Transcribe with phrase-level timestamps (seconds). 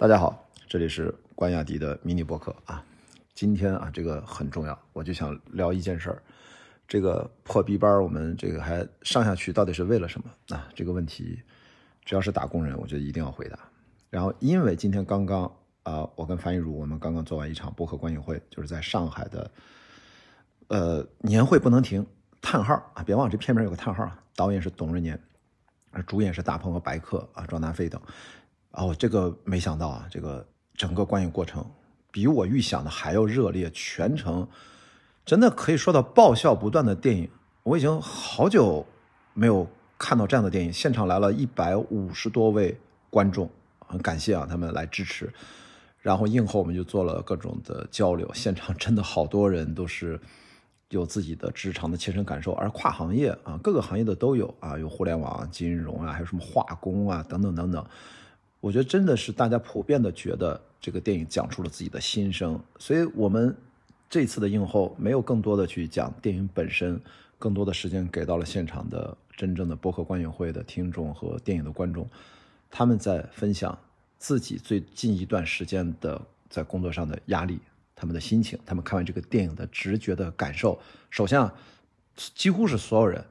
[0.00, 2.82] 大家好，这里是关雅迪的迷你博客啊。
[3.34, 6.22] 今天啊，这个很重要，我就想聊一件事儿。
[6.88, 10.66] 这个破逼班，我们这个还上下去，到底是为了什么啊？
[10.74, 11.42] 这个问题，
[12.02, 13.58] 只要是打工人，我觉得一定要回答。
[14.08, 15.44] 然后，因为今天刚刚
[15.82, 19.50] 啊，我跟樊玉茹，我们刚刚做完一场播客观影会，就是在上海的，
[20.68, 22.06] 呃，年会不能停，
[22.40, 23.02] 叹号啊！
[23.02, 24.18] 别忘了这片名有个叹号啊。
[24.34, 25.22] 导演是董润年，
[26.06, 28.00] 主演是大鹏和白客啊，庄达菲等。
[28.72, 31.64] 哦，这个没想到啊，这个整个观影过程
[32.10, 34.46] 比我预想的还要热烈，全程
[35.24, 37.28] 真的可以说到爆笑不断的电影。
[37.62, 38.86] 我已经好久
[39.34, 42.78] 没有看到这样的电影，现场来了一百五十多位
[43.10, 43.50] 观众，
[43.86, 45.30] 很感谢啊，他们来支持。
[46.00, 50.18] 然后映后我们就做了各种的交流，现场真的好多人都是
[50.88, 57.84] 有自己的职场的切身感受，而跨行业啊，各个行业的都有啊，有互联网、金融啊，还有什么化工啊，等等等等。
[58.60, 63.56] 我觉得真的是大家普遍的觉得这个电影讲出了自己的心声，所以我们
[64.08, 67.00] 这次的映后没有更多的去讲电影本身，
[67.38, 72.08] 更多的时间给到了现场的真正的播客观影会的听众和电影的观众，
[72.70, 73.78] 他们在分享。
[74.18, 76.20] 自己最近一段时间的
[76.50, 77.58] 在工作上的压力，
[77.96, 80.78] 他们的心情，他们看完这个电影的直觉的感受。
[81.08, 81.54] 首先啊，
[82.14, 83.24] 几乎是所有人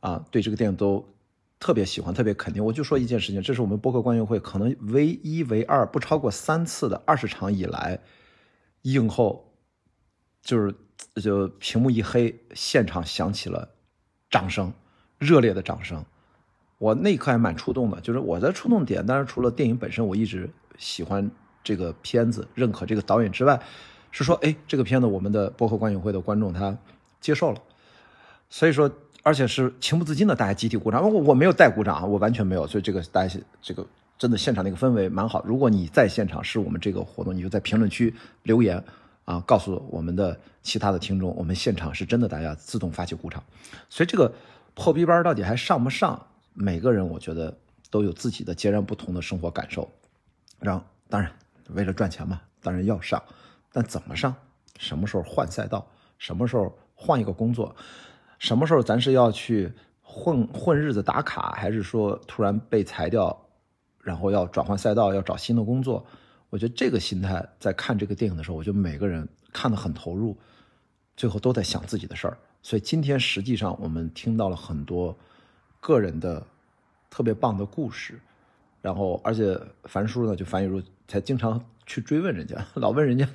[0.00, 1.06] 啊，对这个电影都
[1.62, 2.64] 特别喜欢，特别肯定。
[2.64, 8.00] 我就说一件事情，这是我们播客观影会可能唯一唯二不超过三次的二十场以来，
[8.82, 9.54] 映后
[10.42, 10.74] 就是
[11.22, 13.76] 就屏幕一黑，现场响起了
[14.28, 14.72] 掌声，
[15.20, 16.04] 热烈的掌声。
[16.78, 21.30] 我那一刻还蛮触动的，就是我的触动点，当然除了电影本身，我一直喜欢
[21.62, 23.62] 这个片子，认可这个导演之外，
[24.10, 26.76] 是说，哎，这个片子我们的播客观影会的观众他
[27.20, 27.62] 接受了，
[28.50, 28.90] 所以说，
[29.22, 33.86] 而且是情不自禁的，大家集体鼓掌，我我没有带鼓掌啊，我完全没有，所以这个大家这个
[34.18, 35.42] 真的现场那个氛围蛮好。
[35.44, 38.12] 如果你在现场是我们这个活动，你就在评论区
[38.42, 38.82] 留言
[39.24, 43.42] 啊，告诉我们的其他的听众，我们现场是真的大家自动发起鼓掌，
[43.88, 44.32] 所以这个
[44.74, 46.20] 破逼班到底还上不上？
[46.54, 47.56] 每个人我觉得
[47.90, 49.88] 都有自己的截然不同的生活感受，
[50.58, 51.30] 然后当然
[51.68, 53.22] 为了赚钱嘛，当然要上，
[53.72, 54.34] 但怎么上？
[54.78, 55.86] 什么时候换赛道？
[56.18, 57.74] 什么时候换一个工作？
[58.42, 59.72] 什么时候咱是要去
[60.02, 63.46] 混混日子打卡，还是说突然被裁掉，
[64.00, 66.04] 然后要转换赛道，要找新的工作？
[66.50, 70.36] 我觉得这个心态在看这个电影的时候，我觉得每个人看得很投入，
[71.16, 72.36] 最后都在想自己的事儿。
[72.62, 75.16] 所以今天实际上我们听到了很多。
[75.78, 76.44] 个人的
[77.10, 78.20] 特别棒的故事，
[78.80, 83.28] 然后而且樊叔呢，就樊雨茹才经常去追问人家， 老问人家，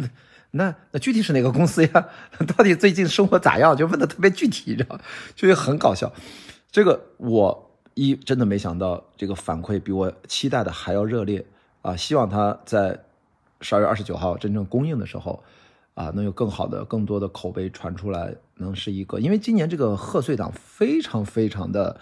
[0.51, 2.09] 那那具体是哪个公司呀？
[2.57, 3.75] 到底最近生活咋样？
[3.75, 4.99] 就问的特别具体，你知道
[5.35, 6.11] 就很搞笑。
[6.71, 11.45] 这个我一真的没想到，这个反馈比我期待的还要热烈
[11.81, 11.95] 啊！
[11.95, 13.03] 希望他在
[13.61, 15.43] 十二月二十九号真正公映的时候。
[15.97, 21.99] 啊，能有更好的、更多的口碑传出来，能是一个，因为今年这个贺岁档非常非常的，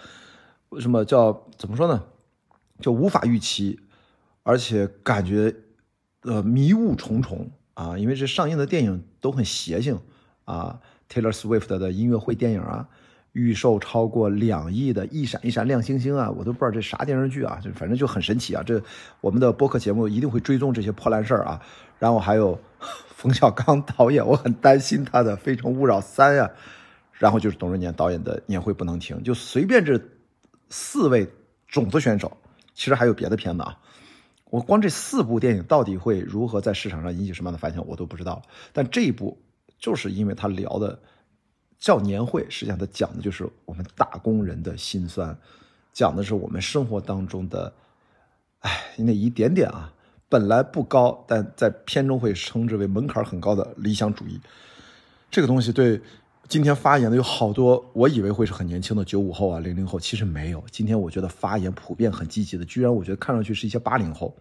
[0.67, 2.03] 为什么叫怎么说呢？
[2.81, 3.79] 就无法预期，
[4.43, 5.55] 而且感觉
[6.25, 9.99] 呃迷雾重重啊，因为这上映的电影都很邪性
[10.43, 12.87] 啊，Taylor Swift 的音乐会电影啊，
[13.31, 18.61] 预售超过两亿的《一闪一闪亮星星》啊，我都不知道这啥电视剧啊，就反正就很神奇啊。
[18.61, 18.81] 这
[19.21, 21.61] 我们的播客节目一定会追踪这些破烂事儿啊，
[21.99, 22.59] 然后还有。
[23.15, 26.51] 冯小刚导演，我很担心他的《非诚勿扰三》呀，
[27.13, 29.99] 然后就是董润年导演的年会不能停，就随便这
[30.69, 31.27] 四位
[31.67, 32.37] 种子选手，
[32.75, 33.79] 其实还有别的片子啊，
[34.55, 38.41] 我光这四部电影到底会如何在市场上引起什么样的反响，我都不知道。
[38.71, 39.37] 但这一部
[39.77, 40.97] 就是因为他聊的
[41.77, 45.37] 叫年会，实际上他讲的就是我们打工人的辛酸，
[45.91, 47.73] 讲的是我们生活当中的，
[48.59, 49.91] 哎，那一点点啊。
[50.29, 54.39] 本来不高，但在片中会称之为门槛很高的理想主义，
[55.29, 56.01] 这个东西对
[56.47, 60.63] 今天发言的有好多，我以为会是很年轻的九五后啊、零零后，其实没有。
[60.71, 64.35] 今天我觉得发言普遍很积极的，居然我觉得看上去是一些八零后，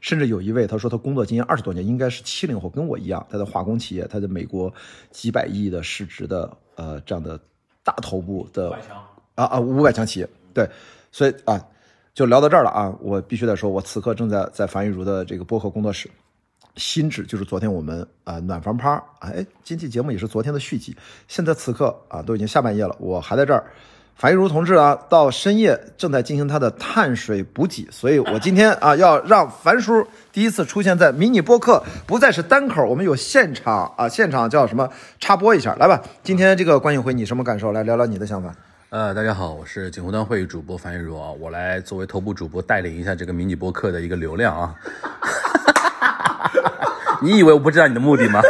[0.00, 4.72] 甚至有一位他说他工作经验二十多年，应该是七零后，跟我一样，他在化工企业，他在美国
[5.10, 7.38] 几百亿的市值的呃这样的
[7.84, 8.72] 大头部的
[9.34, 10.68] 啊啊五百强企业，对，
[11.12, 11.64] 所以啊。
[12.12, 12.92] 就聊到这儿了啊！
[13.00, 16.10] 我必须得说，我此刻正在在樊玉茹的这个播客工作室，
[16.76, 20.96] 心智就是昨天我们啊暖房趴哎，今期节目也是昨天的续集。
[21.28, 23.64] 现在此刻啊都已经下半夜了，我还在这儿。
[24.16, 36.02] 樊玉茹同志啊，到深夜正在进行他的碳水补给，所以我今天啊要让樊叔第一次出现在迷你播客，不再是单口，我们有现场啊，现场叫什么插播一下，来吧。
[36.22, 37.72] 今天这个观影会你什么感受？
[37.72, 38.54] 来聊聊你的想法。
[38.90, 44.74] 呃，大家好，我是锦湖端会议主播樊玉茹啊，我来作为头部主播带领一下这个迷你播客的一个流量啊。
[47.22, 48.40] 你以为我不知道你的目的吗？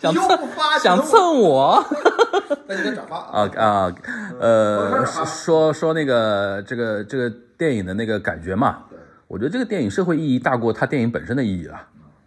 [0.00, 0.38] 想又蹭
[0.80, 1.84] 想蹭我
[2.68, 3.50] 那你得转发啊！
[3.56, 3.94] 啊啊
[4.38, 8.78] 呃说说说那个这个这个电影的那个感觉嘛，
[9.26, 11.82] 我觉得这个电影社会意义大过它电影本身的意义了，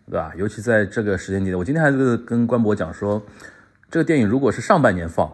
[0.09, 0.33] 对吧？
[0.35, 3.21] 尤其在这个时间节点，我今天还是跟关博讲说，
[3.89, 5.31] 这个电影如果是上半年放，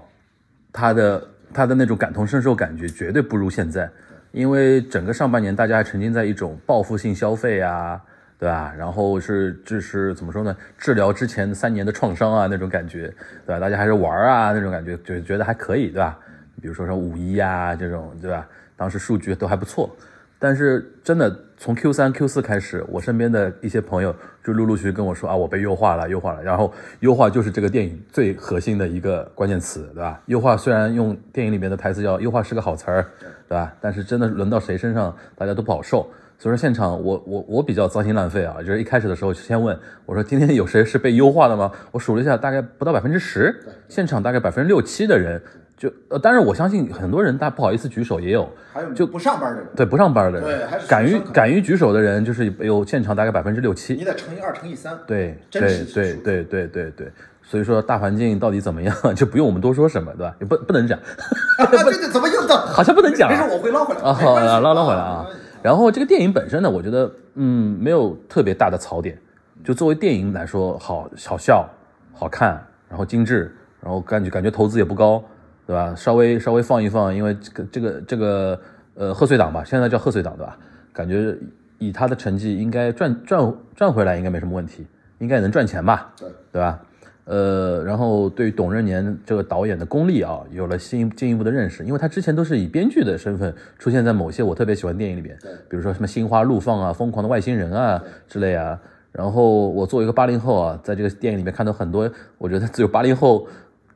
[0.72, 3.90] 它的它的那种感同身受感觉绝对不如现在，
[4.32, 8.00] 因为整个上半年大家还沉浸在一种报复性消费啊，
[8.40, 8.74] 对吧？
[8.78, 10.56] 然后是就是怎么说呢？
[10.78, 13.08] 治疗之前三年的创伤啊，那种感觉，
[13.46, 13.60] 对吧？
[13.60, 16.18] 大家还是玩啊那种感觉，就觉得还可以，对吧？
[16.62, 18.48] 比如说像五一啊这种，对吧？
[18.76, 19.90] 当时数据都还不错，
[20.38, 26.44] 但是真的从 Q 三、Q 四开始，我身边的一些朋友就陆陆续续跟我说啊，我被优化了，优化了。
[26.44, 30.22] 然后优化就是这个电影最核心的一个关键词，对吧？
[30.28, 33.04] 优化虽然用电影里面的台词叫“优化是个好词儿”，
[33.50, 33.74] 对吧？
[33.82, 36.08] 但是真的轮到谁身上，大家都不好受。
[36.40, 41.72] 所以说现场我我我比较脏心烂肺啊，就是一开始的时候先问我说今天有谁是被优化的吗？
[41.92, 43.56] 我数了一下，大概不到百分之十，
[43.88, 45.42] 现场大概百分之六七的人
[45.76, 54.96] 就呃，当然我相信很多人大不好意思举手也有，还有就不上班的人，对不上班的人对还是人敢于敢于举手的人就是有现场大概百分之六七，你得乘以二，乘以三。
[55.08, 57.12] 对真对实系数对对对对对，
[57.42, 60.36] 所以说大环境到底怎么样就不用我们多说什么，对吧？
[60.40, 61.00] 也不不能讲，
[61.58, 62.58] 啊，这个怎么又到？
[62.58, 64.02] 好像不能讲啊没事，我会捞回来。
[64.02, 65.26] 啊，捞捞回来啊。
[65.68, 69.20] 然后这个电影本身呢，我觉得嗯没有特别大的槽点，
[69.66, 71.70] 就作为电影来说，好好笑、
[72.14, 75.22] 好看，然后精致，然后感觉感觉投资也不高，
[75.66, 75.94] 对吧？
[75.94, 78.58] 稍微稍微放一放，因为这个这个这个
[78.96, 80.58] 呃贺岁档吧，现在叫贺岁档对吧？
[80.94, 81.38] 感觉
[81.80, 84.88] 以他的成绩应该赚赚赚回来应该没什么问题，
[85.20, 86.14] 应该也能赚钱吧？
[86.18, 86.80] 对对吧？
[87.30, 95.38] 呃，然后对董润年这个导演的功力啊，有了进进一步的认识，因为他之前都是以编剧的身份出现在某些我特别喜欢电影里边，
[95.70, 98.02] 比如说什么《心花怒放》啊，《疯狂的外星人啊》
[98.32, 98.80] 之类啊。
[99.12, 103.46] 然后我作为一个八零后啊，在这个电影里面看到很多，我觉得只有八零后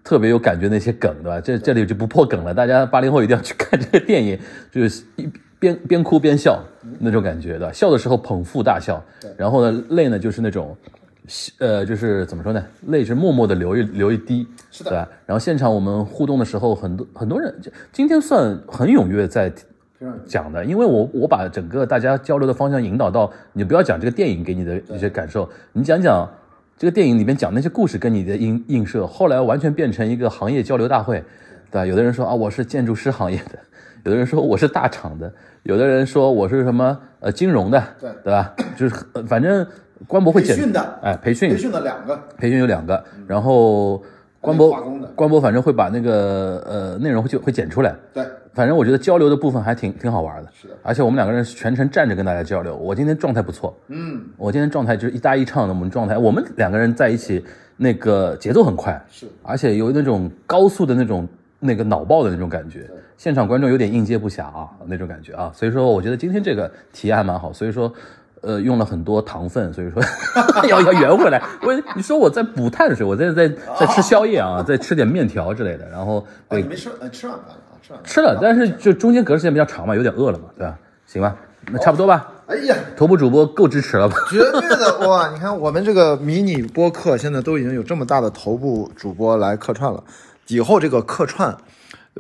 [0.04, 1.39] 特别有感觉那些梗，对吧？
[1.39, 4.38] 这这里就不破梗了，大家八零后一定要去看这个电影，
[4.69, 6.62] 就是一边边哭边笑
[7.00, 9.01] 那种感觉的，笑的时候捧腹大笑，
[9.38, 10.75] 然后呢泪呢就是那种。
[11.60, 12.63] 呃，就是怎么说呢？
[12.88, 15.07] 泪是默默的流一流一滴，是的对吧？
[15.25, 19.51] 然后现场我们互动的时候，很多很多人，就今天算很踊跃在
[20.25, 26.28] 讲的，因为我我把整个大家交流的方向引导到，你不要讲这个电影给你的一些感受，你讲讲
[26.78, 31.24] 这个电影里面讲那些故事跟你的映映射，后来完全变成一个行业交流大会，
[31.69, 31.86] 对吧？
[31.86, 33.60] 有的人说啊，我是建筑师行业的，
[34.04, 35.31] 有的人说我是大厂的，
[35.63, 38.54] 有的人说我是什么呃金融的，对对吧？
[38.75, 39.66] 就是呃反正
[40.07, 41.50] 官博会简培训的哎，培训。
[41.50, 44.01] 培训的两个，培训有两个，然后
[44.39, 44.71] 官博
[45.15, 50.74] 官博反正会把那个呃内容会就会剪出来，对，反正我觉得交流的部分还挺挺好玩的，是的。
[50.81, 52.75] 而且我们两个人是全程站着跟大家交流。
[52.75, 57.45] 我今天状态不错，嗯，我今天状态就是一搭一唱的，我们状态，我们两个人在一起，
[57.77, 59.27] 那个节奏很快，是。
[59.44, 61.27] 而且有那种高速的那种
[61.59, 67.94] 那个脑爆的那种感觉，现场观众有点应接不暇啊那种感觉啊，所以说我觉得今天这个体验还蛮好，所以说。
[68.42, 70.02] 呃，用了很多糖分，所以说
[70.68, 71.42] 要要圆回来。
[71.62, 73.48] 我你说我在补碳水，我在在
[73.80, 78.04] 在吃宵夜啊，再吃点面条之类的，然后哦，你没吃，呃，吃晚饭了啊，吃晚饭。
[78.04, 80.76] 吃了，但是就中间隔的时间比较长嘛，有点饿了嘛，对吧？
[81.06, 81.36] 行吧，
[81.72, 82.28] 那差不多吧。
[82.48, 84.18] 哎呀，头部主播够支持了吧？
[84.30, 85.30] 绝对的哇！
[85.30, 90.04] 你看我们这个迷你播客现在都已经有这么大的头部主播来客串了，
[90.48, 91.56] 以后这个客串。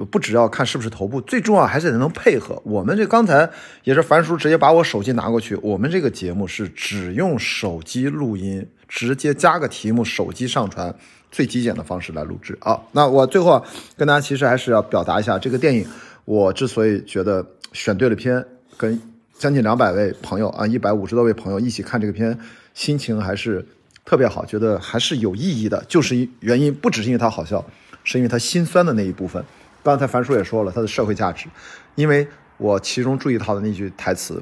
[0.09, 2.61] 不只要看是不是头部，最重要还是得能配合。
[2.63, 3.49] 我们这刚才
[3.83, 10.95] 也是樊叔直接把我手机拿过去，我们这个节目是只用手机录音，直接加个题目，手机上传，
[11.29, 12.79] 最极简的方式来录制啊。
[12.93, 13.63] 那我最后
[13.97, 15.85] 跟大家其实还是要表达一下，这个电影
[16.23, 18.45] 我之所以觉得选对了片，
[18.77, 18.97] 跟
[19.37, 22.39] 将近两百位朋友啊，一百五十多位朋友一起看这个片，
[22.73, 23.65] 心情还是
[24.05, 25.83] 特别好，觉得还是有意义的。
[25.89, 27.65] 就是原因不只是因为它好笑，
[28.05, 29.43] 是因为它心酸的那一部分。
[29.83, 31.47] 刚才樊叔也说了，他的社会价值，
[31.95, 34.41] 因为我其中注意到的那句台词，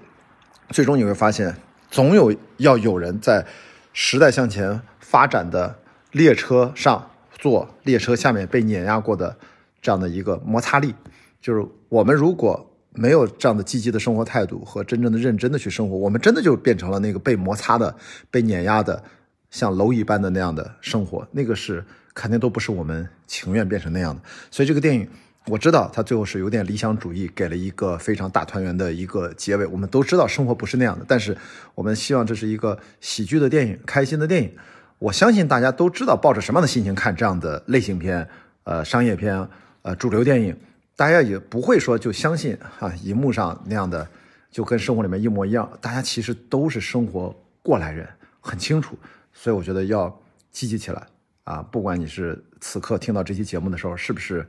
[0.69, 1.55] 最终你会发现，
[1.89, 3.45] 总有要有人在
[3.93, 5.79] 时代向前发展的
[6.11, 9.37] 列车上坐，列车下面被碾压过的
[9.81, 10.93] 这样的一个摩擦力，
[11.39, 17.95] 就是我们如果没有这样的积极的生活态度和真正的认真的去生活，我们真的就变成了那个被摩擦的、
[18.29, 19.01] 被碾压的，
[19.49, 24.21] 像蝼蚁般的那样的生活，那个是肯定都不是我们情愿变成那样的。
[24.51, 25.07] 所以这个电影。
[25.49, 29.65] 我知道他最后是有点理想主义，给了一个非常大团圆的一个结尾。
[29.65, 31.35] 我们都知道生活不是那样的，但是
[31.73, 34.51] 我们希望这是一个喜剧的电影，开心的电影。
[34.99, 38.27] 我相信大家都知道抱着什么样的心情看这样的类型片，
[38.63, 39.47] 呃，商业片，
[39.81, 40.55] 呃，主流电影，
[40.95, 44.07] 大家也不会说就相信哈、荧幕上那样的
[44.51, 45.69] 就跟生活里面一模一样。
[45.81, 48.07] 大家其实都是生活过来人，
[48.39, 48.97] 很清楚
[49.33, 50.15] 所以我觉得要
[50.51, 51.01] 积极起来
[51.45, 51.65] 啊！
[51.71, 54.45] 不管你是此刻听到这期节目的时候，是不是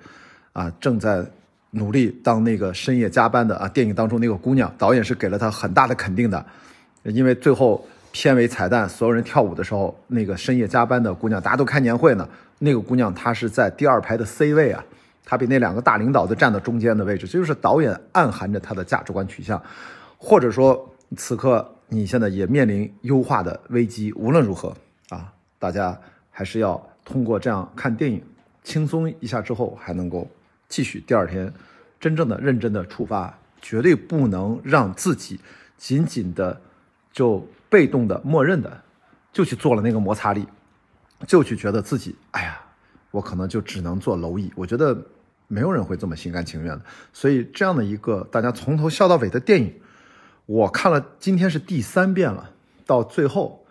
[0.53, 1.25] 啊正在
[1.71, 3.69] 努力当那个深夜加班的啊？
[3.69, 6.45] 电影当中那个姑娘，导演是给了她很大的肯定的，
[7.05, 12.29] 因为最后片尾彩蛋，所有人跳舞的时候，那个深夜加班的姑娘，大家都开年会呢，
[12.59, 14.85] 那个姑娘她是在第二排的 C 位啊，
[15.25, 19.63] 她比那两个大领导都站到中间的位置，这就是导演暗含着她的价值观取向，
[20.19, 21.69] 或者说此刻。
[21.93, 24.73] 你现在也面临优化的危机，无论如何
[25.09, 25.99] 啊，大家
[26.31, 28.23] 还是要通过这样看电影，
[28.63, 30.25] 轻松一下之后，还能够
[30.71, 31.53] 继续第二天
[32.01, 35.39] 真正的认真的出发，绝对不能让自己
[35.77, 36.59] 仅仅的
[37.13, 38.83] 就被动的默认的
[39.33, 40.47] 就去做了那个摩擦力，
[41.27, 42.59] 就去觉得自己哎呀，
[43.11, 44.51] 我可能就只能做蝼蚁。
[44.57, 44.97] 我觉得
[45.49, 49.75] 没有人会这么心甘情愿的，所以这样的一个大家从头笑到尾的电影。
[50.47, 52.51] 我看了，今天是第三遍了。
[52.87, 53.65] 到最后，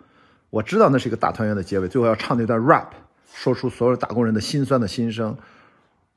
[0.48, 2.88] 我知道那是一个大团圆的结尾，最后要唱那段 rap，
[3.34, 5.36] 说出所有打工人的心酸的心声。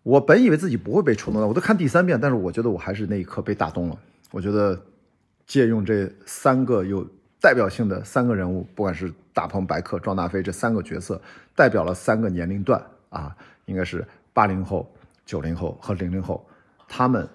[0.03, 3.97] 我本以为自己不会被触动的，我都看第三遍，但是我觉得我还是那一刻被打动了。
[4.31, 4.79] 我觉得
[5.47, 7.07] 借用这三个有
[7.41, 11.19] 代表性的三个人物，不管是大鹏、白客、庄大飞这三个角色，
[11.55, 14.91] 代表了三个年龄段啊，应该是八零后、
[15.25, 16.45] 九零后和零零后，
[16.87, 17.27] 他们。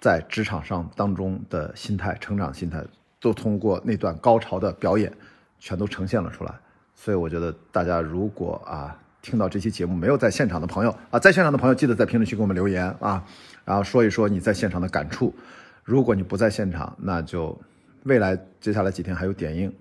[0.00, 2.84] 在职场上当中的心态、成长心态，
[3.18, 5.10] 都通过那段高潮的表演，
[5.58, 6.54] 全都呈现了出来。
[6.94, 13.24] 所以我觉得大家如果啊听到这期节目没有在现场的朋友啊，在现场的朋友记得在评论区给我们留言啊，
[13.64, 15.34] 然后说一说你在现场的感触。
[15.82, 17.58] 如果你不在现场，那就
[18.02, 19.72] 未来接下来几天还有点映，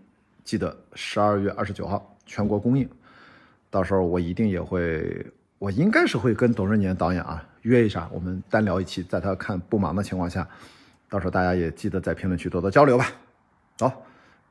[0.46, 2.90] 记得十二月二十九号全国公映，
[3.70, 5.26] 到时候我一定也会。
[5.60, 10.46] 我应该是会跟董润年导演啊约一下，我们单聊一期，在他看不忙的情况下，
[11.10, 13.10] 到时候大家也记得在评论区多多交流吧。
[13.80, 14.04] 好，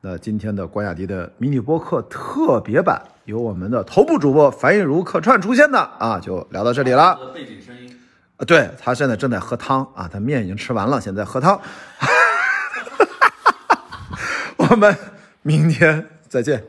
[0.04, 7.16] 那今天的关雅迪的迷你播客特别版由我们的头部主播樊玉茹客串出现的啊，就聊到这里了。
[7.32, 7.96] 背景声音
[8.36, 11.60] 啊，对他现在正在喝汤啊，他面已经吃完了，现在喝汤。
[14.58, 14.92] 我们
[15.42, 16.64] 明天再见。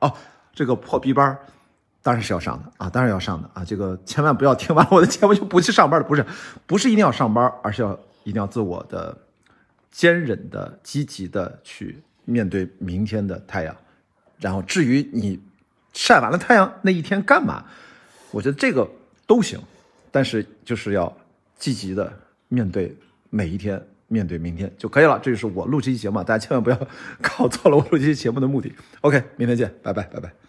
[0.00, 0.12] 哦，
[0.52, 1.38] 这个破逼班。
[2.02, 3.64] 当然是要上的啊，当然要上的啊！
[3.64, 6.26] 这个千万不要听完我的节目就不去上班了，不是，
[6.66, 9.16] 不是一定要上班，而是要一定要自我的
[9.92, 13.76] 坚忍的、积极的去面对明天的太阳。
[14.38, 15.40] 然后至于你
[15.92, 17.64] 晒完了太阳那一天干嘛，
[18.30, 18.88] 我觉得这个
[19.26, 19.58] 都行，
[20.10, 21.16] 但是就是要
[21.58, 22.12] 积极的
[22.48, 22.94] 面对
[23.30, 25.18] 每一天，面对明天就可以了。
[25.22, 26.88] 这就是我录这期节目，大家千万不要
[27.22, 28.72] 搞错了我录这期节目的目的。
[29.00, 30.43] OK，明天见，拜拜，拜拜。